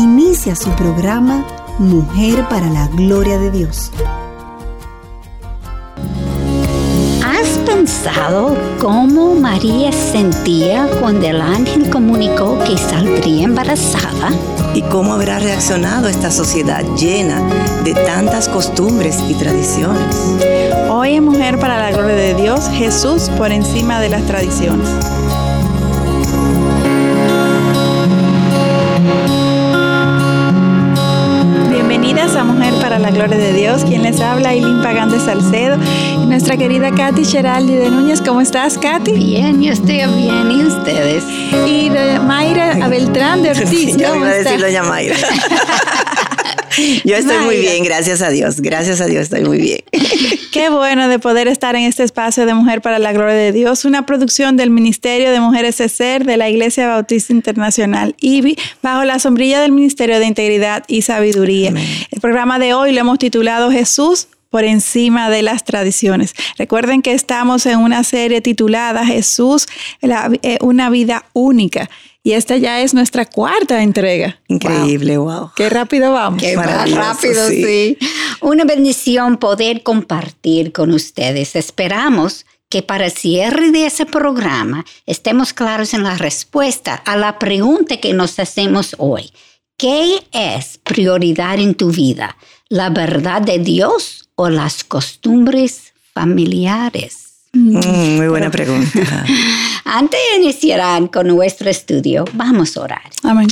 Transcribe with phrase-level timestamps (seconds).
[0.00, 1.44] Inicia su programa
[1.78, 3.92] Mujer para la Gloria de Dios.
[7.22, 14.30] ¿Has pensado cómo María sentía cuando el ángel comunicó que saldría embarazada?
[14.72, 17.38] ¿Y cómo habrá reaccionado esta sociedad llena
[17.84, 20.16] de tantas costumbres y tradiciones?
[20.88, 24.88] Hoy en Mujer para la Gloria de Dios, Jesús por encima de las tradiciones.
[33.20, 35.76] Gloria de Dios, quien les habla, Eileen Pagán de Salcedo,
[36.14, 38.22] y nuestra querida Katy Geraldi de Núñez.
[38.22, 39.12] ¿Cómo estás, Katy?
[39.12, 41.22] Bien, yo estoy bien, ¿y ustedes?
[41.66, 41.90] Y
[42.24, 43.94] Mayra Beltrán de Ortiz.
[43.98, 45.16] Yo ¿cómo iba a decir doña Mayra.
[47.04, 47.60] Yo estoy muy Mayra.
[47.60, 48.62] bien, gracias a Dios.
[48.62, 49.80] Gracias a Dios estoy muy bien.
[50.52, 53.84] Qué bueno de poder estar en este espacio de Mujer para la Gloria de Dios,
[53.84, 59.20] una producción del Ministerio de Mujeres ESER de la Iglesia Bautista Internacional IBI, bajo la
[59.20, 61.72] sombrilla del Ministerio de Integridad y Sabiduría.
[62.10, 66.34] El programa de hoy lo hemos titulado Jesús por encima de las tradiciones.
[66.58, 69.68] Recuerden que estamos en una serie titulada Jesús,
[70.00, 71.88] la- eh, una vida única.
[72.22, 74.40] Y esta ya es nuestra cuarta entrega.
[74.48, 75.52] Increíble, wow.
[75.56, 76.42] Qué rápido vamos.
[76.42, 77.64] Qué rápido, sí.
[77.64, 77.98] sí.
[78.42, 81.56] Una bendición poder compartir con ustedes.
[81.56, 87.38] Esperamos que para el cierre de ese programa estemos claros en la respuesta a la
[87.38, 89.32] pregunta que nos hacemos hoy.
[89.76, 92.36] ¿Qué es prioridad en tu vida?
[92.68, 97.29] ¿La verdad de Dios o las costumbres familiares?
[97.52, 99.24] Mm, muy buena pregunta.
[99.84, 103.02] Antes de iniciar con nuestro estudio, vamos a orar.
[103.22, 103.48] Amén.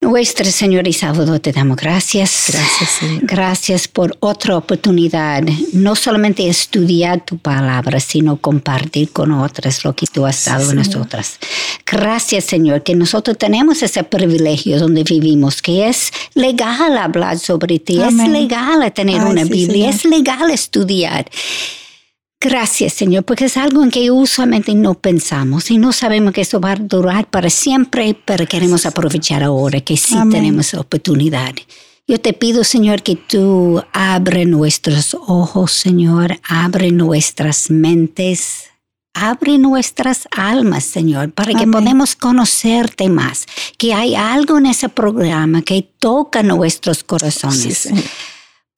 [0.00, 2.44] Nuestro Señor y Salvador, te damos gracias.
[2.52, 3.20] Gracias, Señor.
[3.24, 10.06] Gracias por otra oportunidad, no solamente estudiar tu palabra, sino compartir con otras lo que
[10.06, 11.38] tú has dado a nosotras.
[11.84, 18.00] Gracias, Señor, que nosotros tenemos ese privilegio donde vivimos, que es legal hablar sobre ti,
[18.00, 18.20] Amén.
[18.20, 19.94] es legal tener Ay, una sí, Biblia, Señor.
[19.94, 21.28] es legal estudiar.
[22.40, 26.60] Gracias, Señor, porque es algo en que usualmente no pensamos y no sabemos que eso
[26.60, 30.30] va a durar para siempre, pero queremos aprovechar ahora que sí Amén.
[30.30, 31.52] tenemos oportunidad.
[32.06, 38.66] Yo te pido, Señor, que tú abre nuestros ojos, Señor, abre nuestras mentes,
[39.14, 41.72] abre nuestras almas, Señor, para que Amén.
[41.72, 43.46] podamos conocerte más,
[43.78, 48.04] que hay algo en ese programa que toca nuestros corazones, Sí, Señor.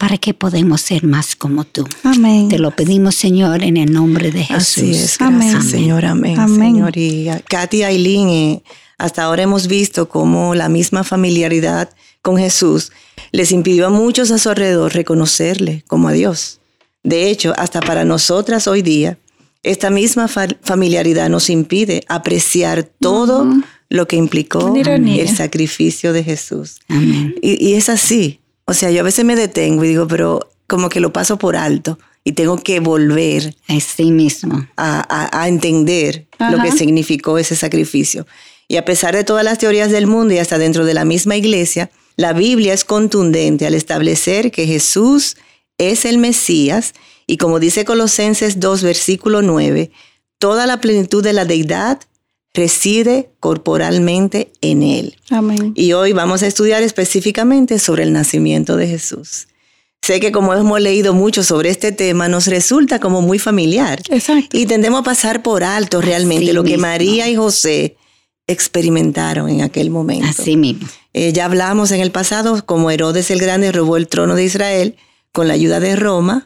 [0.01, 1.85] Para que podamos ser más como tú.
[2.05, 2.49] Amén.
[2.49, 4.79] Te lo pedimos, Señor, en el nombre de Jesús.
[4.79, 5.51] Así es, Amén.
[5.51, 6.73] gracias, Señor, amén, Amén.
[6.75, 6.97] Señor.
[6.97, 8.63] Y Katy Aileen, eh,
[8.97, 11.91] hasta ahora hemos visto cómo la misma familiaridad
[12.23, 12.93] con Jesús
[13.31, 16.61] les impidió a muchos a su alrededor reconocerle como a Dios.
[17.03, 19.19] De hecho, hasta para nosotras hoy día,
[19.63, 23.47] esta misma fa- familiaridad nos impide apreciar todo
[23.91, 26.77] lo que implicó el sacrificio de Jesús.
[26.89, 27.35] Amén.
[27.43, 28.40] Y, y es así.
[28.71, 31.57] O sea, yo a veces me detengo y digo, pero como que lo paso por
[31.57, 34.67] alto y tengo que volver Así mismo.
[34.77, 38.27] a, a- a entender lo que significó ese sacrificio.
[38.69, 41.35] Y a pesar de todas las teorías del mundo y hasta dentro de la misma
[41.37, 45.37] iglesia, la Biblia es contundente al establecer que Jesús
[45.79, 46.93] es el Mesías
[47.27, 49.91] y como dice Colosenses 2, versículo 9,
[50.39, 52.01] toda la plenitud de la deidad
[52.55, 55.17] reside corporalmente en él.
[55.31, 55.73] Amén.
[55.77, 59.47] Y hoy vamos a estudiar específicamente sobre el nacimiento de Jesús.
[60.03, 64.01] Sé que como hemos leído mucho sobre este tema, nos resulta como muy familiar.
[64.09, 64.57] Exacto.
[64.57, 66.87] Y tendemos a pasar por alto realmente Así lo que mismo.
[66.87, 67.97] María y José
[68.47, 70.27] experimentaron en aquel momento.
[70.27, 70.89] Así mismo.
[71.13, 74.97] Eh, ya hablamos en el pasado como Herodes el Grande robó el trono de Israel
[75.33, 76.45] con la ayuda de Roma.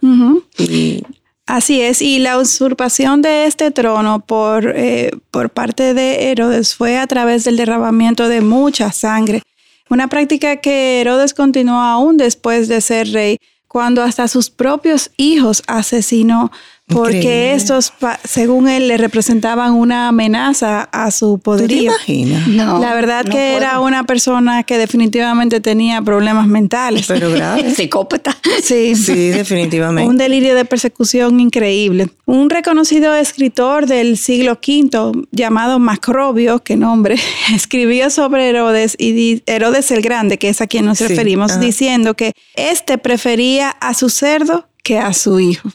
[0.59, 1.03] Y
[1.47, 6.99] Así es, y la usurpación de este trono por, eh, por parte de Herodes fue
[6.99, 9.43] a través del derramamiento de mucha sangre,
[9.91, 13.39] una práctica que Herodes continuó aún después de ser rey,
[13.69, 16.51] cuando hasta sus propios hijos asesinó
[16.87, 17.55] porque Increíble.
[17.55, 21.83] estos, pa- según él, le representaban una amenaza a su ¿Tú te poderío.
[21.85, 22.47] imaginas?
[22.47, 22.79] No.
[22.79, 23.57] La verdad no que puedo.
[23.57, 27.07] era una persona que definitivamente tenía problemas mentales.
[27.09, 27.75] Pero grave.
[27.75, 28.37] Psicópata.
[28.63, 28.95] Sí.
[28.97, 30.09] Sí, definitivamente.
[30.11, 32.09] Un delirio de persecución increíble.
[32.27, 37.17] Un reconocido escritor del siglo V llamado Macrobio, que nombre,
[37.55, 41.61] escribió sobre Herodes y Herodes el Grande, que es a quien nos Sí, referimos, ajá.
[41.61, 45.71] diciendo que éste prefería a su cerdo que a su hijo.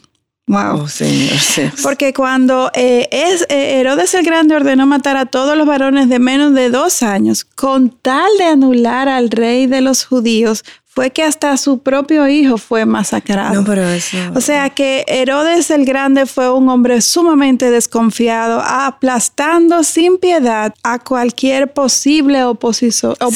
[0.50, 0.88] Wow.
[0.88, 1.38] Señor.
[1.38, 1.70] sí.
[1.80, 6.18] Porque cuando eh, es, eh, Herodes el Grande ordenó matar a todos los varones de
[6.18, 11.22] menos de dos años, con tal de anular al rey de los judíos, fue que
[11.22, 13.54] hasta su propio hijo fue masacrado.
[13.54, 14.16] No, pero eso.
[14.34, 20.98] O sea que Herodes el Grande fue un hombre sumamente desconfiado, aplastando sin piedad a
[20.98, 23.16] cualquier posible opositor.
[23.20, 23.30] la a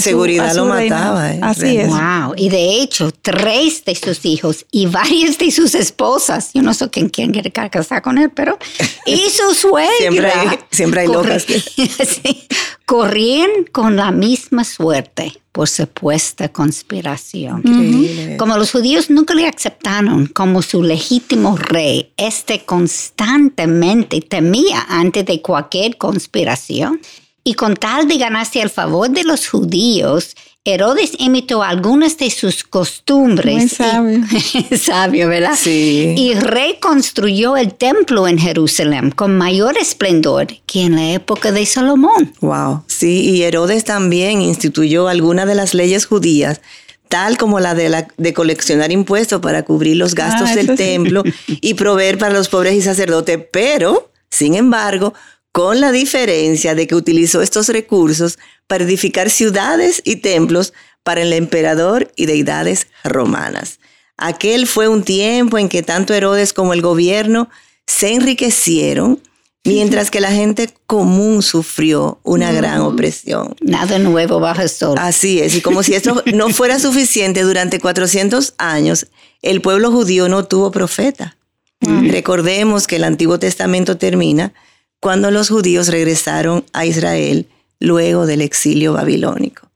[0.00, 1.88] su- inseguridad a su lo mataba, eh, Así es.
[1.88, 2.34] Wow.
[2.36, 6.88] Y de hecho, tres de sus hijos y varias de sus esposas, yo no sé
[6.90, 8.58] quién, quién quiere casar con él, pero,
[9.06, 9.90] y su suegra.
[9.98, 11.58] Siempre hay- siempre hay locas que-
[12.04, 12.46] Sí.
[12.92, 17.62] Corrían con la misma suerte por supuesta conspiración.
[17.64, 18.36] Increíble.
[18.36, 25.40] Como los judíos nunca le aceptaron como su legítimo rey, este constantemente temía antes de
[25.40, 27.00] cualquier conspiración.
[27.42, 32.62] Y con tal de ganarse el favor de los judíos, Herodes imitó algunas de sus
[32.62, 33.54] costumbres.
[33.56, 34.20] Muy y- sabio.
[34.78, 35.58] sabio, ¿verdad?
[35.60, 36.14] Sí.
[36.16, 42.32] Y reconstruyó el templo en Jerusalén con mayor esplendor que en la época de Salomón.
[42.40, 42.84] Wow.
[42.86, 46.60] Sí, y Herodes también instituyó algunas de las leyes judías,
[47.08, 50.74] tal como la de, la, de coleccionar impuestos para cubrir los gastos Ah, del sí.
[50.76, 55.12] templo y proveer para los pobres y sacerdotes, pero, sin embargo,
[55.50, 58.38] con la diferencia de que utilizó estos recursos
[58.72, 60.72] para edificar ciudades y templos
[61.02, 63.80] para el emperador y deidades romanas.
[64.16, 67.50] Aquel fue un tiempo en que tanto Herodes como el gobierno
[67.86, 69.20] se enriquecieron,
[69.62, 73.54] mientras que la gente común sufrió una gran opresión.
[73.60, 74.96] Nada nuevo bajo el sol.
[74.98, 79.08] Así es, y como si esto no fuera suficiente, durante 400 años
[79.42, 81.36] el pueblo judío no tuvo profeta.
[81.82, 84.54] Recordemos que el Antiguo Testamento termina
[84.98, 87.48] cuando los judíos regresaron a Israel
[87.82, 89.68] luego del exilio babilónico.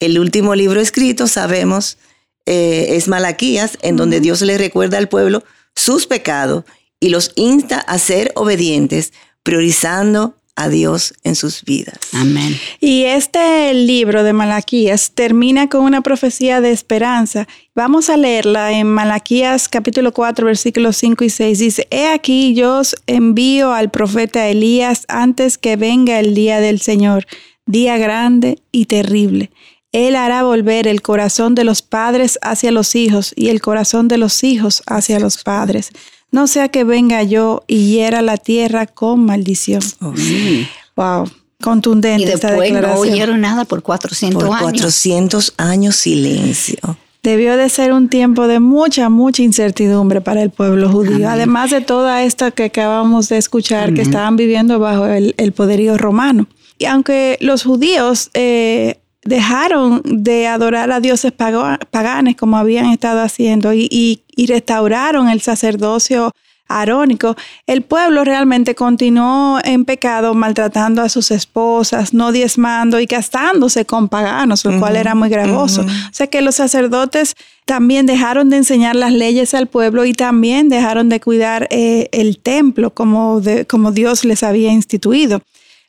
[0.00, 1.98] El último libro escrito, sabemos,
[2.46, 5.44] eh, es Malaquías, en donde Dios le recuerda al pueblo
[5.76, 6.64] sus pecados
[6.98, 9.12] y los insta a ser obedientes,
[9.42, 11.98] priorizando a Dios en sus vidas.
[12.12, 12.54] Amén.
[12.80, 17.48] Y este libro de Malaquías termina con una profecía de esperanza.
[17.74, 21.58] Vamos a leerla en Malaquías capítulo 4 versículos 5 y 6.
[21.58, 26.82] Dice, He aquí yo os envío al profeta Elías antes que venga el día del
[26.82, 27.26] Señor,
[27.64, 29.50] día grande y terrible.
[29.92, 34.18] Él hará volver el corazón de los padres hacia los hijos y el corazón de
[34.18, 35.90] los hijos hacia los padres.
[36.32, 39.82] No sea que venga yo y hiera la tierra con maldición.
[40.00, 40.66] Oh, sí.
[40.96, 41.28] Wow,
[41.60, 43.12] contundente Y esta después no declaración.
[43.12, 44.62] oyeron nada por 400 Por años.
[44.62, 46.78] 400 años silencio.
[47.22, 51.28] Debió de ser un tiempo de mucha, mucha incertidumbre para el pueblo judío.
[51.28, 55.98] Además de toda esta que acabamos de escuchar, que estaban viviendo bajo el, el poderío
[55.98, 56.46] romano.
[56.78, 63.72] Y aunque los judíos eh, dejaron de adorar a dioses paganes como habían estado haciendo
[63.72, 66.32] y, y- y restauraron el sacerdocio
[66.72, 67.34] arónico,
[67.66, 74.08] el pueblo realmente continuó en pecado, maltratando a sus esposas, no diezmando y castándose con
[74.08, 75.82] paganos, lo cual era muy gravoso.
[75.82, 77.34] O sea que los sacerdotes
[77.66, 82.38] también dejaron de enseñar las leyes al pueblo y también dejaron de cuidar eh, el
[82.38, 85.42] templo como, de- como Dios les había instituido.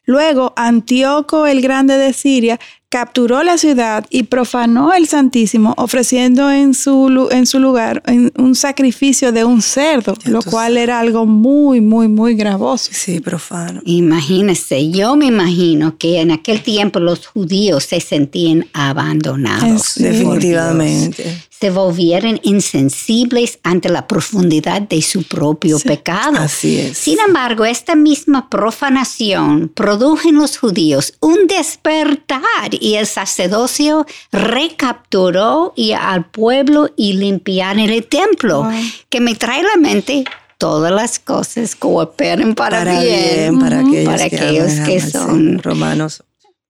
[0.05, 2.59] Luego, Antíoco el Grande de Siria
[2.91, 8.33] capturó la ciudad y profanó el Santísimo, ofreciendo en su, lu- en su lugar en-
[8.37, 12.91] un sacrificio de un cerdo, lo cual era algo muy, muy, muy gravoso.
[12.93, 13.81] Sí, profano.
[13.85, 19.83] Imagínese, yo me imagino que en aquel tiempo los judíos se sentían abandonados.
[19.93, 20.03] Sí.
[20.03, 21.43] Definitivamente.
[21.61, 26.39] Se volvieron insensibles ante la profundidad de su propio pecado.
[26.39, 26.97] Así es.
[26.97, 35.73] Sin embargo, esta misma profanación produjo en los judíos un despertar y el sacerdocio recapturó
[35.75, 38.67] y al pueblo y limpiaron el templo,
[39.09, 40.23] que me trae a la mente
[40.57, 46.23] todas las cosas cooperen para, Para bien, bien, para aquellos, para que, aquellos son romanos.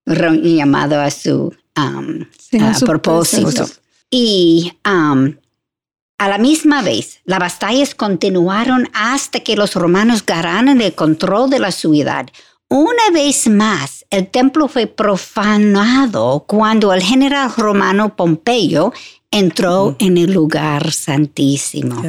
[0.05, 3.41] ro- llamados a su um, Sí, a a su propósito.
[3.51, 3.77] propósito.
[4.13, 11.49] Y a la misma vez, las batallas continuaron hasta que los romanos ganaron el control
[11.49, 12.27] de la ciudad.
[12.71, 18.93] Una vez más, el templo fue profanado cuando el general romano Pompeyo
[19.29, 22.01] entró en el lugar santísimo.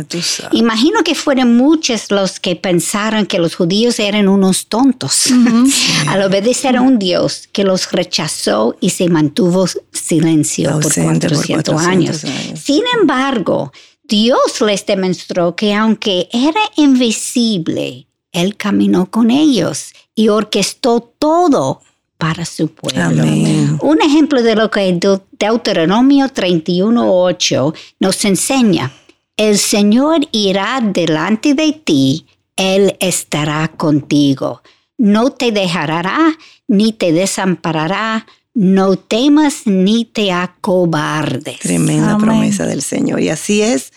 [0.53, 5.33] Imagino que fueron muchos los que pensaron que los judíos eran unos tontos
[6.07, 11.39] al obedecer a un Dios que los rechazó y se mantuvo silencio por Ausente por
[11.39, 12.25] 400, 400 años.
[12.25, 12.61] años.
[12.61, 13.73] Sin embargo,
[14.05, 21.81] Dios les demostró que aunque era invisible, Él caminó con ellos y orquestó todo
[22.19, 23.03] para su pueblo.
[23.03, 23.79] Amén.
[23.83, 28.93] Un ejemplo de lo que Deut- Deuteronomio 31.8 nos enseña.
[29.37, 32.27] El Señor irá delante de ti,
[32.57, 34.63] Él estará contigo.
[34.99, 36.37] No te dejará
[36.69, 38.27] ni te desamparará.
[38.55, 41.59] No temas ni te acobardes.
[41.61, 42.27] Tremenda Amén.
[42.27, 43.21] promesa del Señor.
[43.21, 43.93] Y así es,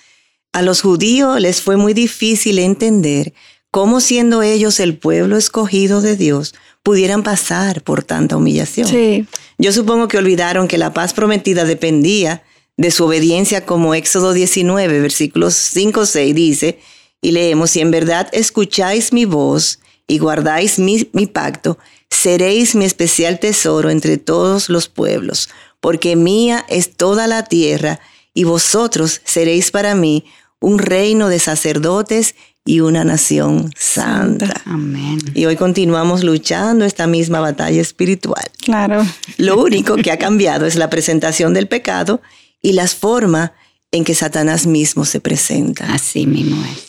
[0.53, 3.33] a los judíos les fue muy difícil entender
[3.75, 8.87] cómo siendo ellos el pueblo escogido de Dios, pudieran pasar por tanta humillación.
[8.87, 9.27] Sí.
[9.57, 12.41] Yo supongo que olvidaron que la paz prometida dependía
[12.77, 16.79] de su obediencia como Éxodo 19, versículos 5, 6 dice,
[17.19, 21.77] y leemos, si en verdad escucháis mi voz y guardáis mi, mi pacto,
[22.09, 25.49] seréis mi especial tesoro entre todos los pueblos,
[25.81, 27.99] porque mía es toda la tierra,
[28.33, 30.23] y vosotros seréis para mí
[30.61, 34.61] un reino de sacerdotes y una nación santa.
[34.65, 35.19] Amén.
[35.35, 38.43] Y hoy continuamos luchando esta misma batalla espiritual.
[38.57, 39.05] Claro.
[39.37, 42.21] Lo único que ha cambiado es la presentación del pecado
[42.61, 43.51] y las formas
[43.91, 45.93] en que Satanás mismo se presenta.
[45.93, 46.87] Así mismo es.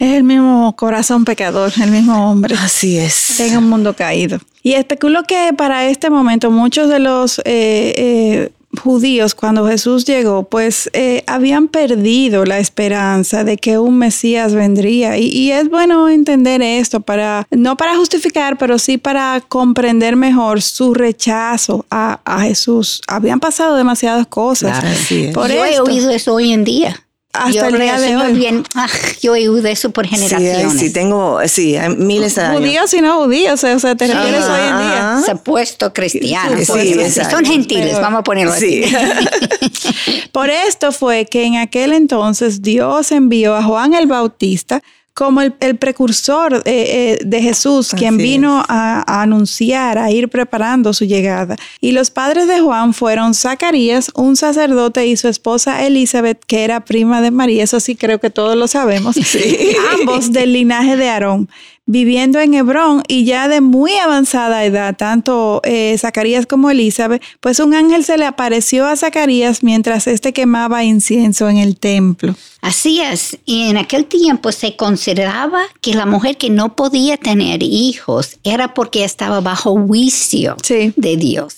[0.00, 2.56] Es el mismo corazón pecador, el mismo hombre.
[2.58, 3.38] Así es.
[3.38, 4.40] en un mundo caído.
[4.64, 10.44] Y especulo que para este momento muchos de los eh, eh, judíos cuando Jesús llegó,
[10.44, 15.16] pues eh, habían perdido la esperanza de que un Mesías vendría.
[15.18, 20.62] Y, y es bueno entender esto para, no para justificar, pero sí para comprender mejor
[20.62, 23.00] su rechazo a, a Jesús.
[23.06, 24.78] Habían pasado demasiadas cosas.
[24.78, 24.94] Claro.
[24.94, 25.34] Así es.
[25.34, 25.76] Por yo esto.
[25.76, 27.03] he oído eso hoy en día.
[27.36, 28.32] Hasta Yo el día de hoy.
[28.32, 28.86] bien, ah,
[29.20, 30.78] yo he oído eso por Sí, generaciones.
[30.78, 32.60] sí, tengo, sí, hay miles de años.
[32.60, 35.20] Judíos y no judíos, o sea, te refieres hoy en día.
[35.26, 36.60] Supuesto cristianos.
[36.64, 37.36] Sí, exacto.
[37.36, 38.84] son gentiles, Pero- vamos a ponerlo Sí.
[38.84, 40.28] así.
[40.32, 44.80] Por esto fue que en aquel entonces Dios envió a Juan el Bautista
[45.14, 50.28] como el, el precursor eh, eh, de Jesús, quien vino a, a anunciar, a ir
[50.28, 51.54] preparando su llegada.
[51.80, 56.84] Y los padres de Juan fueron Zacarías, un sacerdote, y su esposa Elizabeth, que era
[56.84, 59.16] prima de María, eso sí creo que todos lo sabemos,
[60.00, 61.48] ambos del linaje de Aarón.
[61.86, 67.60] Viviendo en Hebrón y ya de muy avanzada edad, tanto eh, Zacarías como Elizabeth, pues
[67.60, 72.34] un ángel se le apareció a Zacarías mientras éste quemaba incienso en el templo.
[72.62, 73.36] Así es.
[73.44, 78.72] Y en aquel tiempo se consideraba que la mujer que no podía tener hijos era
[78.72, 80.94] porque estaba bajo juicio Sí.
[80.96, 81.56] de Dios.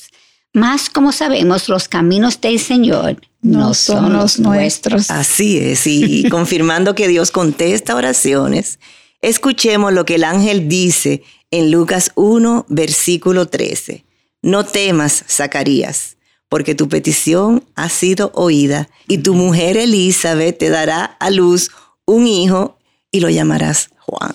[0.52, 5.08] Más como sabemos, los caminos del Señor no, son los nuestros.
[5.10, 8.80] Así es, y confirmando que Dios contesta oraciones,
[9.28, 14.04] escuchemos lo que el ángel dice en Lucas 1, versículo 13.
[14.40, 16.16] No temas, Zacarías,
[16.48, 21.72] porque tu petición ha sido oída, y tu mujer Elizabeth te dará a luz
[22.04, 22.78] un hijo
[23.10, 24.32] y lo llamarás Juan.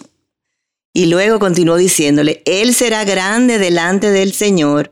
[0.94, 4.92] Y luego continuó diciéndole, Él será grande delante del Señor,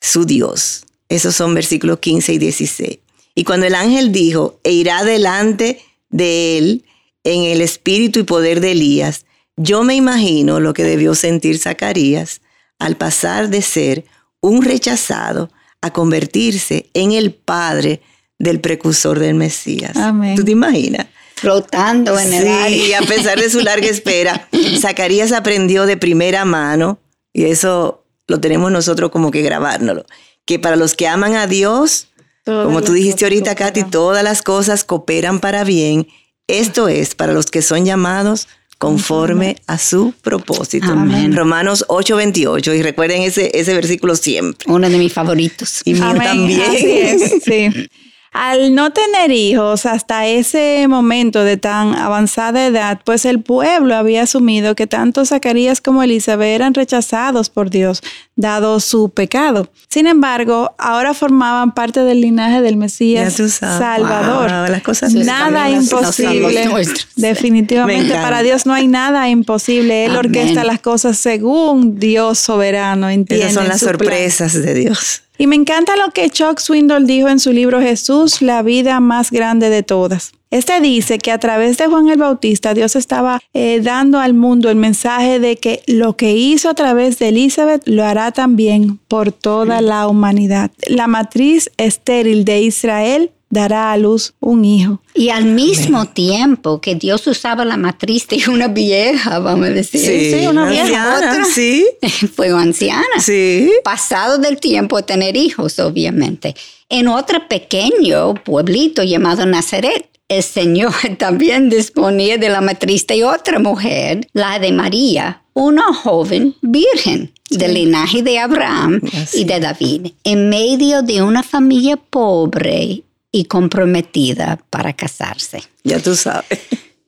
[0.00, 0.84] su Dios.
[1.08, 2.98] Esos son versículos 15 y 16.
[3.34, 5.80] Y cuando el ángel dijo, e irá delante
[6.10, 6.84] de él
[7.24, 9.24] en el espíritu y poder de Elías,
[9.56, 12.40] yo me imagino lo que debió sentir Zacarías
[12.78, 14.04] al pasar de ser
[14.40, 18.00] un rechazado a convertirse en el padre
[18.38, 19.96] del precursor del Mesías.
[19.96, 20.36] Amén.
[20.36, 21.06] ¿Tú te imaginas?
[21.36, 22.86] Flotando en el aire.
[22.88, 24.48] y a pesar de su larga espera,
[24.80, 26.98] Zacarías aprendió de primera mano,
[27.32, 30.06] y eso lo tenemos nosotros como que grabárnoslo,
[30.44, 32.08] que para los que aman a Dios,
[32.44, 36.08] como tú dijiste ahorita, Katy, todas las cosas cooperan para bien.
[36.48, 38.48] Esto es para los que son llamados
[38.82, 40.88] conforme a su propósito.
[40.90, 41.36] Amén.
[41.36, 42.76] Romanos 8:28.
[42.76, 44.66] Y recuerden ese, ese versículo siempre.
[44.68, 45.82] Uno de mis favoritos.
[45.84, 46.62] Y mío también.
[46.62, 47.88] así es, sí.
[48.32, 54.22] Al no tener hijos hasta ese momento de tan avanzada edad, pues el pueblo había
[54.22, 58.02] asumido que tanto Zacarías como Elizabeth eran rechazados por Dios,
[58.34, 59.68] dado su pecado.
[59.90, 63.34] Sin embargo, ahora formaban parte del linaje del Mesías.
[63.34, 64.50] Salvador.
[64.50, 66.70] Wow, las cosas Sus Nada imposible.
[67.16, 70.06] Definitivamente para Dios no hay nada imposible.
[70.06, 70.26] Él Amén.
[70.26, 73.44] orquesta las cosas según Dios soberano entiende.
[73.44, 73.90] Esas son las plan.
[73.90, 75.22] sorpresas de Dios.
[75.42, 79.32] Y me encanta lo que Chuck Swindoll dijo en su libro Jesús, la vida más
[79.32, 80.30] grande de todas.
[80.52, 84.70] Este dice que a través de Juan el Bautista Dios estaba eh, dando al mundo
[84.70, 89.32] el mensaje de que lo que hizo a través de Elizabeth lo hará también por
[89.32, 90.70] toda la humanidad.
[90.86, 95.02] La matriz estéril de Israel dará a luz un hijo.
[95.14, 100.00] Y al mismo tiempo que Dios usaba la matriz de una vieja, vamos a decir.
[100.00, 101.16] Sí, una vieja.
[101.16, 101.86] Anciana, sí.
[102.34, 103.20] Fue anciana.
[103.20, 103.70] Sí.
[103.84, 106.56] Pasado del tiempo de tener hijos, obviamente.
[106.88, 113.58] En otro pequeño pueblito llamado Nazaret, el Señor también disponía de la matriz de otra
[113.58, 118.98] mujer, la de María, una joven virgen del linaje de Abraham
[119.34, 123.02] y de David, en medio de una familia pobre
[123.32, 125.64] y comprometida para casarse.
[125.82, 126.60] Ya tú sabes.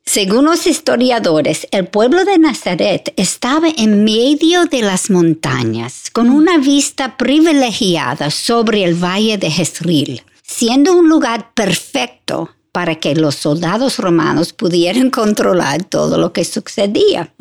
[0.07, 6.59] Según los historiadores, el pueblo de Nazaret estaba en medio de las montañas, con una
[6.59, 13.99] vista privilegiada sobre el valle de Jezreel, siendo un lugar perfecto para que los soldados
[13.99, 17.33] romanos pudieran controlar todo lo que sucedía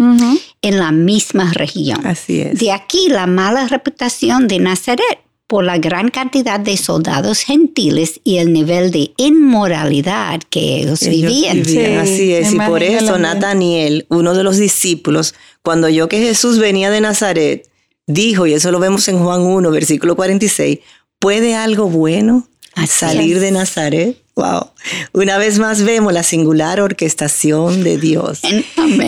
[0.62, 2.06] en la misma región.
[2.06, 2.60] Así es.
[2.60, 5.20] De aquí la mala reputación de Nazaret
[5.54, 11.60] por la gran cantidad de soldados gentiles y el nivel de inmoralidad que ellos, vivían.
[12.00, 16.90] así es, y por eso Nataniel, uno de los discípulos, cuando oyó que Jesús venía
[16.90, 17.70] de Nazaret,
[18.08, 20.80] dijo, y eso lo vemos en Juan 1, versículo 46,
[21.20, 22.48] ¿puede algo bueno
[22.88, 24.18] salir de Nazaret?
[24.36, 24.72] Wow.
[25.14, 28.42] Una vez más vemos la singular orquestación de Dios,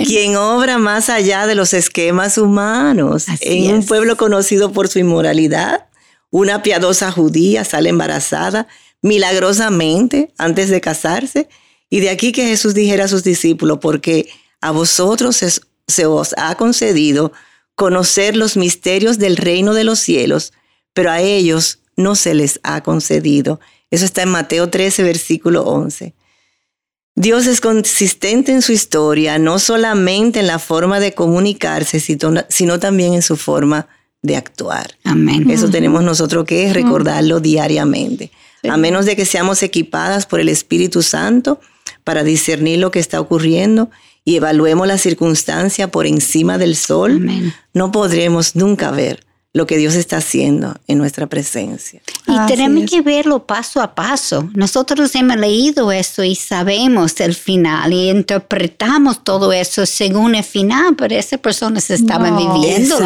[0.06, 5.86] quien obra más allá de los esquemas humanos en un pueblo conocido por su inmoralidad
[6.32, 8.68] una piadosa judía sale embarazada
[9.02, 11.48] milagrosamente antes de casarse.
[11.90, 14.28] Y de aquí que Jesús dijera a sus discípulos, porque
[14.62, 17.32] a vosotros se os ha concedido
[17.76, 20.54] conocer los misterios del reino de los cielos,
[20.94, 23.60] pero a ellos no se les ha concedido.
[23.92, 26.16] Eso está en Mateo 13, versículo 11.
[27.16, 33.14] Dios es consistente en su historia, no solamente en la forma de comunicarse, sino también
[33.14, 33.88] en su forma
[34.22, 34.98] de actuar.
[35.04, 35.50] Amén.
[35.50, 38.32] Eso tenemos nosotros que recordarlo diariamente.
[38.68, 41.60] A menos de que seamos equipadas por el Espíritu Santo
[42.04, 43.92] para discernir lo que está ocurriendo
[44.24, 49.24] y evaluemos la circunstancia por encima del sol, no podremos nunca ver
[49.56, 52.02] lo que Dios está haciendo en nuestra presencia.
[52.28, 54.50] Y tenemos que verlo paso a paso.
[54.54, 60.98] Nosotros hemos leído eso y sabemos el final y interpretamos todo eso según el final,
[60.98, 63.00] pero esas personas estaban viviendo.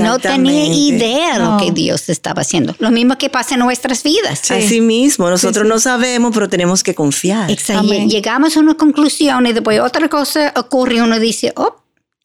[0.00, 2.76] No tenía idea de lo que Dios estaba haciendo.
[2.78, 4.50] Lo mismo que pasa en nuestras vidas.
[4.50, 7.50] Así mismo, nosotros no sabemos, pero tenemos que confiar.
[7.50, 7.90] Exacto.
[7.90, 11.74] Llegamos a una conclusión y después otra cosa ocurre y uno dice, oh,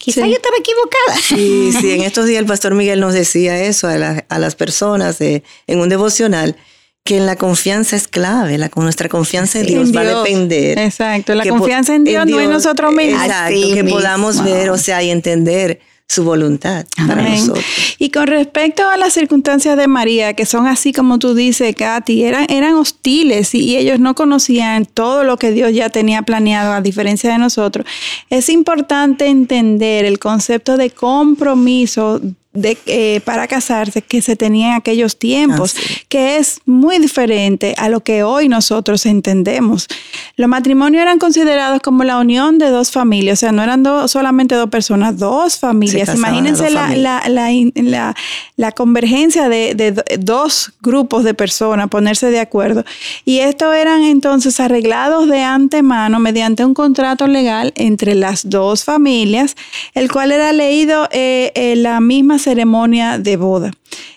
[0.04, 1.16] Quizá yo estaba equivocada.
[1.16, 5.44] Sí, sí, en estos días el pastor Miguel nos decía eso a, las personas en
[5.68, 6.58] un devocional,
[7.06, 10.78] que la confianza es clave, la, nuestra confianza en Dios, va a depender.
[10.78, 13.24] Exacto, la confianza en Dios, no en nosotros mismos.
[13.24, 15.80] Exacto, que podamos ver, o sea, y entender
[16.14, 17.66] su voluntad para nosotros.
[17.98, 22.24] Y con respecto a las circunstancias de María, que son así como tú dices, Katy,
[22.24, 26.82] eran, eran hostiles y, ellos no conocían todo lo que Dios ya tenía planeado, a
[26.82, 27.88] diferencia de nosotros,
[28.30, 32.22] es importante entender el concepto de compromiso
[32.54, 35.76] de, eh, para casarse que se tenía en aquellos tiempos,
[36.08, 39.88] que es muy diferente a lo que hoy nosotros entendemos.
[40.36, 44.56] Los matrimonios eran considerados como la unión de dos familias, o sea, no eran solamente
[44.56, 46.14] dos personas, dos familias.
[46.14, 48.16] Imagínense la, la,
[48.56, 52.86] la, convergencia de, de, dos grupos de personas, ponerse de acuerdo.
[53.26, 59.56] Y estos eran entonces arreglados de antemano mediante un contrato legal entre las dos familias,
[59.96, 63.72] el cual era leído eh, en la misma ceremonia de boda.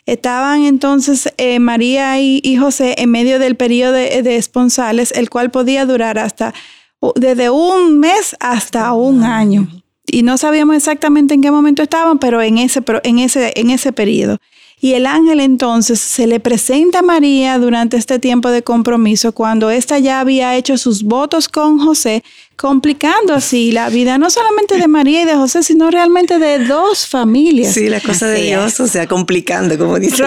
[0.05, 5.87] Estaban entonces eh, María y, José en medio del periodo de, esponsales, el cual podía
[5.87, 6.55] durar hasta
[7.15, 9.69] desde un mes hasta un año.
[10.07, 13.93] Y no sabíamos exactamente en qué momento estaban, pero en ese, en ese, en ese
[13.93, 14.39] periodo.
[14.79, 19.71] Y el ángel entonces se le presenta a María durante este tiempo de compromiso, cuando
[19.71, 22.23] ésta ya había hecho sus votos con José,
[22.57, 27.07] complicando así la vida, no solamente de María y de José, sino realmente de dos
[27.07, 27.75] familias.
[27.75, 30.25] Sí, la cosa de Dios, o sea, complicando, como dice.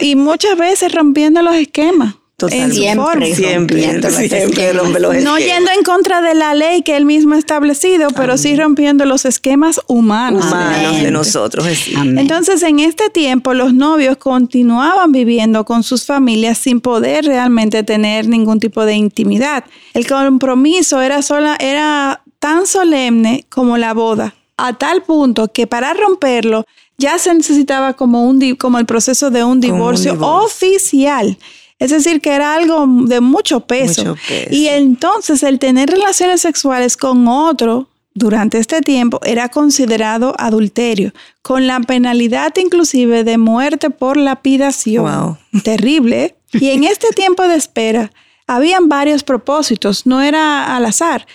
[0.00, 2.14] y muchas veces rompiendo los esquemas.
[2.36, 7.34] Siempre, siempre, siempre rompe los No yendo en contra de la ley que él mismo
[7.34, 10.44] ha establecido, pero sí rompiendo los esquemas humanos.
[10.44, 11.66] Humanos de nosotros.
[11.94, 18.28] Entonces, en este tiempo, los novios continuaban viviendo con sus familias sin poder realmente tener
[18.28, 19.64] ningún tipo de intimidad.
[19.94, 25.94] El compromiso era, sola, era tan solemne como la boda, a tal punto que para
[25.94, 26.66] romperlo
[26.98, 30.18] ya se necesitaba como, un, como el proceso de un divorcio.
[30.20, 31.38] oficial.
[31.78, 34.04] Es decir, que era algo de mucho peso.
[34.04, 34.48] Mucho peso.
[34.50, 41.66] Y entonces el tener relaciones sexuales con otro durante este tiempo era considerado adulterio, con
[41.66, 45.04] la penalidad inclusive de muerte por lapidación.
[45.04, 45.38] Wow.
[45.62, 46.36] Terrible.
[46.52, 48.12] Y en este tiempo de espera,
[48.46, 51.26] habían varios propósitos, no era al azar,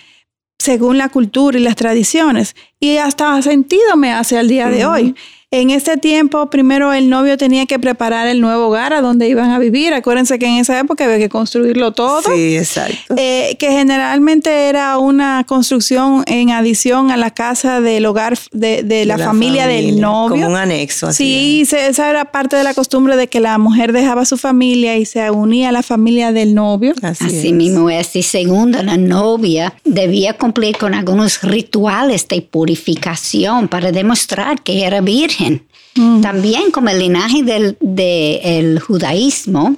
[0.57, 2.55] según la cultura y las tradiciones.
[2.79, 5.15] Y hasta sentido me hace al día de hoy.
[5.51, 9.49] En este tiempo, primero el novio tenía que preparar el nuevo hogar a donde iban
[9.49, 9.95] a vivir.
[9.95, 12.21] Acuérdense que en esa época había que construirlo todo.
[12.21, 13.15] Sí, exacto.
[13.17, 19.05] Eh, que generalmente era una construcción en adición a la casa del hogar de, de
[19.07, 20.43] la, familia, del novio.
[20.43, 21.07] Como un anexo.
[21.07, 24.37] Así Sí, se- esa era parte de la costumbre de que la mujer dejaba su
[24.37, 26.93] familia y se unía a la familia del novio.
[27.01, 27.53] Así, Así es.
[27.53, 28.15] mismo es.
[28.15, 35.01] Y segundo, la novia debía cumplir con algunos rituales de purificación para demostrar que era
[35.01, 35.65] virgen.
[36.21, 39.75] También como el linaje del de el judaísmo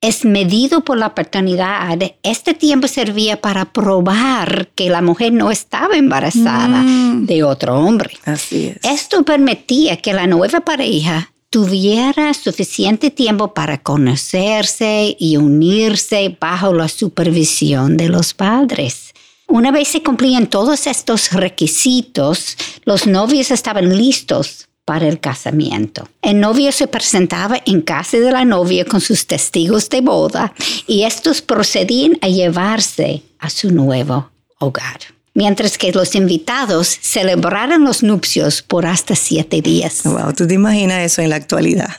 [0.00, 5.96] es medido por la paternidad, este tiempo servía para probar que la mujer no estaba
[5.96, 6.82] embarazada
[7.14, 8.16] de otro hombre.
[8.24, 8.78] Así es.
[8.90, 16.88] Esto permitía que la nueva pareja tuviera suficiente tiempo para conocerse y unirse bajo la
[16.88, 19.12] supervisión de los padres.
[19.50, 26.08] Una vez se cumplían todos estos requisitos, los novios estaban listos para el casamiento.
[26.22, 30.54] El novio se presentaba en casa de la novia con sus testigos de boda
[30.86, 35.00] y estos procedían a llevarse a su nuevo hogar.
[35.34, 40.02] Mientras que los invitados celebraron los nupcios por hasta siete días.
[40.04, 41.90] Wow, ¿tú te imaginas eso en la actualidad?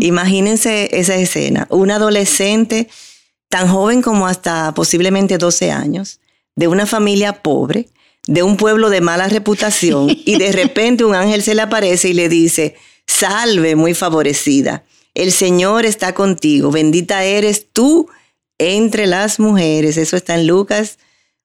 [0.00, 1.68] Imagínense esa escena.
[1.70, 2.88] Un adolescente
[3.48, 6.18] tan joven como hasta posiblemente 12 años,
[6.56, 7.88] de una familia pobre,
[8.26, 12.14] de un pueblo de mala reputación, y de repente un ángel se le aparece y
[12.14, 12.74] le dice,
[13.06, 18.08] salve muy favorecida, el Señor está contigo, bendita eres tú
[18.58, 19.96] entre las mujeres.
[19.96, 20.98] Eso está en Lucas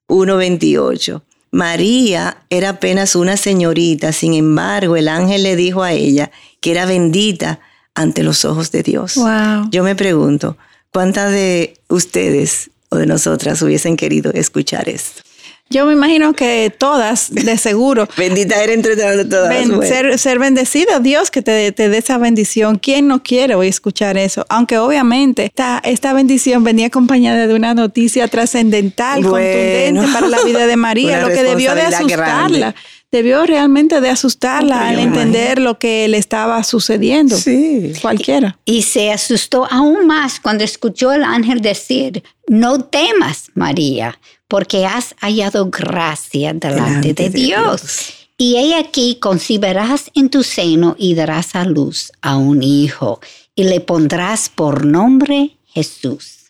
[0.08, 1.22] 1.28.
[1.50, 6.86] María era apenas una señorita, sin embargo, el ángel le dijo a ella que era
[6.86, 7.60] bendita
[7.94, 9.16] ante los ojos de Dios.
[9.16, 9.68] Wow.
[9.70, 10.56] Yo me pregunto,
[10.92, 15.22] ¿cuántas de ustedes o de nosotras hubiesen querido escuchar esto?
[15.70, 18.06] Yo me imagino que todas, de seguro.
[18.18, 19.48] Bendita eres entre todas.
[19.48, 22.78] Ben- ser, ser bendecido, Dios que te, te dé esa bendición.
[22.78, 24.44] ¿Quién no quiere hoy escuchar eso?
[24.50, 29.32] Aunque obviamente esta, esta bendición venía acompañada de una noticia trascendental, Bueno.
[29.32, 32.16] contundente para la vida de María, lo que debió de asustarla.
[32.58, 32.74] grande.
[33.12, 37.36] Debió realmente de asustarla al entender lo que le estaba sucediendo.
[37.36, 37.92] Sí.
[38.00, 38.58] Cualquiera.
[38.64, 45.14] Y se asustó aún más cuando escuchó el ángel decir, no temas, María, porque has
[45.20, 47.82] hallado gracia delante, Delante de, de Dios.
[47.82, 48.12] Dios.
[48.38, 53.20] Y he aquí concibirás en tu seno y darás a luz a un hijo,
[53.54, 56.41] y le pondrás por nombre Jesús.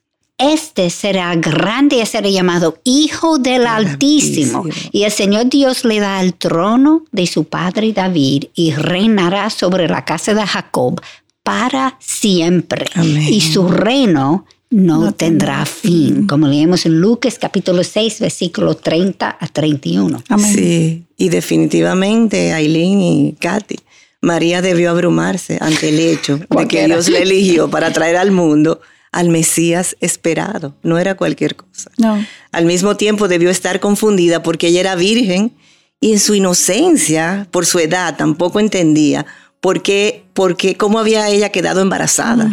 [0.43, 4.65] Este será grande y será llamado Hijo del Altísimo.
[4.65, 4.91] Altísimo.
[4.91, 9.89] Y el Señor Dios le da el trono de su padre David y reinará sobre
[9.89, 11.01] la casa de Jacob
[11.45, 12.87] para siempre.
[12.95, 13.29] Amén.
[13.29, 19.37] Y su reino no, No tendrá fin, como leemos en Lucas capítulo 6, versículo 30
[19.39, 20.23] a 31.
[20.29, 20.55] Amén.
[20.55, 23.77] Sí, y definitivamente Aileen y Katy,
[24.23, 26.87] María debió abrumarse ante el hecho de que.
[26.87, 28.81] Dios la eligió para traer al mundo
[29.13, 30.75] al Mesías esperado.
[30.83, 31.91] No era cualquier cosa.
[31.99, 32.25] No.
[32.51, 35.53] Al mismo tiempo debió estar confundida porque ella era virgen
[36.01, 39.25] y en su inocencia, por su edad, tampoco entendía
[39.61, 42.51] por qué, por qué cómo había ella quedado embarazada.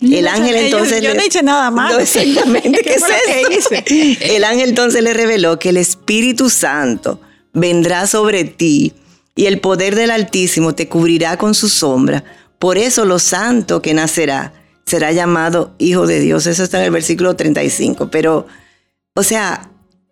[0.00, 1.02] Yo El no ángel sé, yo- entonces...
[1.02, 1.94] yo no nada malo.
[1.96, 2.70] No, exactamente.
[2.82, 3.68] ¿Qué ¿qué es eso?
[4.34, 7.20] El ángel entonces le reveló que el Espíritu Santo
[7.52, 8.92] vendrá sobre ti
[9.36, 12.24] y el poder del Altísimo te cubrirá con su sombra.
[12.58, 14.52] Por eso lo santo que nacerá
[14.88, 16.46] será llamado Hijo de Dios.
[16.46, 18.08] Eso está en el versículo 35.
[18.10, 18.46] Pero,
[19.14, 19.70] o sea,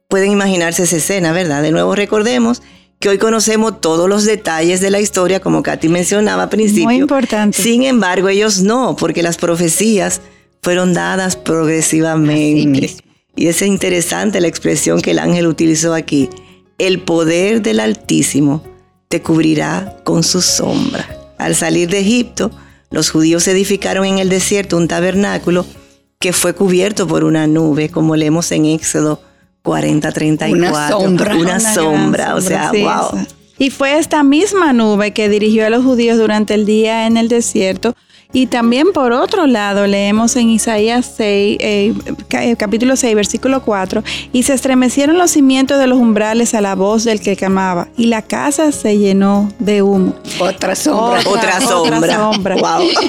[0.09, 1.63] pueden imaginarse esa escena, ¿verdad?
[1.63, 2.63] De nuevo recordemos
[2.99, 6.85] que hoy conocemos todos los detalles de la historia, como Katy mencionaba al principio.
[6.85, 7.61] Muy importante.
[7.61, 10.21] Sin embargo, ellos no, porque las profecías
[10.63, 12.97] fueron dadas progresivamente.
[13.35, 16.31] Y es interesante la expresión que el ángel utilizó aquí.
[16.79, 18.63] El poder del Altísimo
[19.09, 21.07] te cubrirá con su sombra.
[21.39, 22.51] Al salir de Egipto,
[22.91, 25.67] los judíos edificaron en el desierto un tabernáculo
[26.19, 29.21] que fue cubierto por una nube, como leemos en Éxodo
[29.63, 30.57] 40, 34.
[30.57, 31.35] Una sombra.
[31.35, 33.21] Una, Una sombra, o sombra, sea, sí, wow.
[33.23, 33.27] esa.
[33.59, 37.29] Y fue esta misma nube que dirigió a los judíos durante el día en el
[37.29, 37.95] desierto
[38.33, 41.95] Y también por otro lado leemos en Isaías 6, eh,
[42.31, 46.75] eh, capítulo 6, versículo 4, y se estremecieron los cimientos de los umbrales a la
[46.75, 50.15] voz del que clamaba, y la casa se llenó de humo.
[50.41, 51.21] Otra sombra.
[51.27, 52.57] Otra, sombra.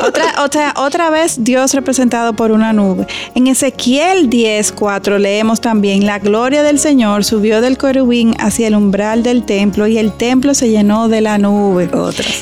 [0.06, 3.08] Otra, otra, otra vez Dios representado por una nube.
[3.34, 8.76] En Ezequiel 10, 4 leemos también, la gloria del Señor subió del querubín hacia el
[8.76, 11.90] umbral del templo, y el templo se llenó de la nube.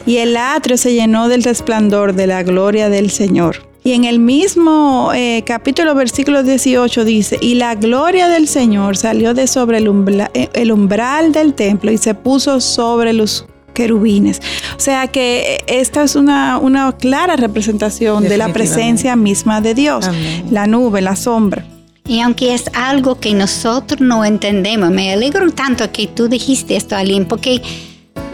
[0.05, 3.57] Y el atrio se llenó del resplandor de la gloria del Señor.
[3.83, 9.35] Y en el mismo eh, capítulo, versículo 18 dice, y la gloria del Señor salió
[9.35, 9.87] de sobre el,
[10.33, 14.41] eh, el umbral del templo y se puso sobre los querubines.
[14.75, 20.09] O sea que esta es una, una clara representación de la presencia misma de Dios,
[20.49, 21.63] la nube, la sombra.
[22.07, 26.95] Y aunque es algo que nosotros no entendemos, me alegro tanto que tú dijiste esto,
[26.95, 27.61] Aline, porque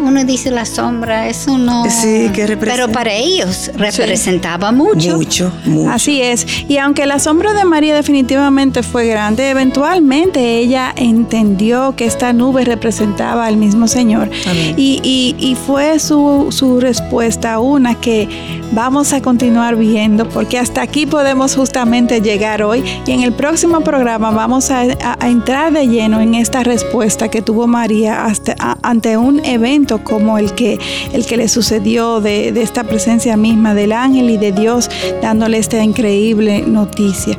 [0.01, 1.89] uno dice la sombra, eso no.
[1.89, 2.83] Sí, que representa.
[2.83, 5.17] Pero para ellos representaba mucho.
[5.17, 5.89] Mucho, mucho.
[5.89, 6.45] Así es.
[6.67, 12.65] Y aunque la sombra de María definitivamente fue grande, eventualmente ella entendió que esta nube
[12.65, 14.29] representaba al mismo Señor.
[14.77, 18.27] Y, y, y, fue su, su respuesta una que
[18.71, 22.83] vamos a continuar viendo, porque hasta aquí podemos justamente llegar hoy.
[23.05, 24.81] Y en el próximo programa vamos a,
[25.19, 30.37] a, entrar de lleno en esta respuesta que tuvo María hasta, ante un evento como
[30.37, 30.79] el que,
[31.13, 34.89] el que le sucedió de, esta presencia misma del ángel y de Dios
[35.21, 37.37] dándole esta increíble noticia.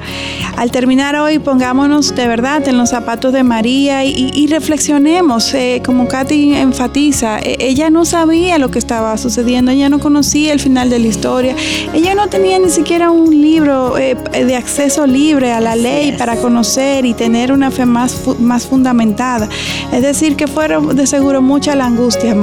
[0.56, 6.08] Al terminar hoy, pongámonos de verdad en los zapatos de María y, reflexionemos, eh, como
[6.08, 10.90] Katy enfatiza, e, ella no sabía lo que estaba sucediendo, ella no conocía el final
[10.90, 11.56] de la historia,
[11.94, 16.36] ella no tenía ni siquiera un libro eh, de acceso libre a la ley para
[16.36, 19.48] conocer y tener una fe más, más fundamentada.
[19.92, 22.34] Es decir, que fueron de seguro mucha la angustia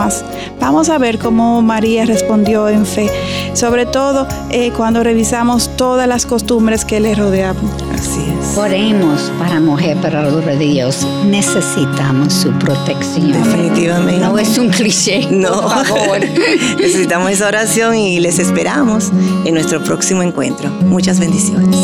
[0.60, 3.10] Vamos a ver cómo María respondió en fe,
[3.54, 7.70] sobre todo eh, cuando revisamos todas las costumbres que le rodeaban.
[7.94, 8.58] Así es.
[8.58, 11.06] Oremos para mujer, para de Dios.
[11.26, 13.32] Necesitamos su protección.
[13.32, 14.26] Definitivamente.
[14.26, 15.28] No es un cliché.
[15.30, 15.62] No.
[15.62, 16.20] Por favor.
[16.80, 19.12] Necesitamos esa oración y les esperamos
[19.44, 20.70] en nuestro próximo encuentro.
[20.70, 21.20] Muchas.
[21.20, 21.76] Bendiciones.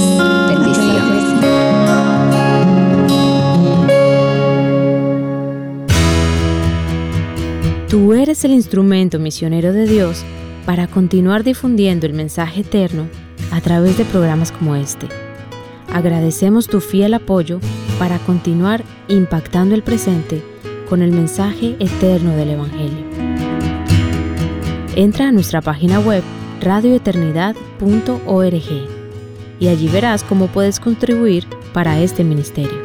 [7.96, 10.26] Tú eres el instrumento misionero de Dios
[10.66, 13.08] para continuar difundiendo el mensaje eterno
[13.52, 15.08] a través de programas como este.
[15.94, 17.62] Agradecemos tu fiel apoyo
[17.98, 20.44] para continuar impactando el presente
[20.90, 23.06] con el mensaje eterno del Evangelio.
[24.98, 26.22] Entra a nuestra página web
[26.60, 28.90] radioeternidad.org
[29.58, 32.85] y allí verás cómo puedes contribuir para este ministerio.